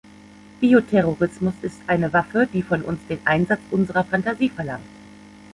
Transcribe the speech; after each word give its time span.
Bioterrorismus 0.59 1.53
ist 1.61 1.79
eine 1.85 2.11
Waffe, 2.11 2.49
die 2.51 2.63
von 2.63 2.81
uns 2.81 2.99
den 3.07 3.19
Einsatz 3.23 3.59
unserer 3.69 4.03
Phantasie 4.03 4.49
verlangt. 4.49 4.87